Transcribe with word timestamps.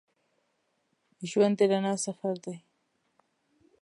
ژوند 1.29 1.53
د 1.59 1.61
رڼا 1.71 1.93
سفر 2.05 2.33
دی. 2.43 2.55